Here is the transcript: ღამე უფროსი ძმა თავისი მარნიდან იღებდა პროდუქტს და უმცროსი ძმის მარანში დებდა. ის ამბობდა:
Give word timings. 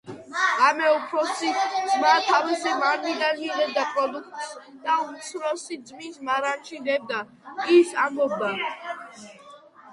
ღამე 0.59 0.85
უფროსი 0.93 1.49
ძმა 1.89 2.13
თავისი 2.29 2.73
მარნიდან 2.79 3.43
იღებდა 3.49 3.85
პროდუქტს 3.91 4.49
და 4.87 4.97
უმცროსი 5.05 5.79
ძმის 5.93 6.19
მარანში 6.31 6.83
დებდა. 6.91 7.23
ის 7.79 7.97
ამბობდა: 8.09 8.55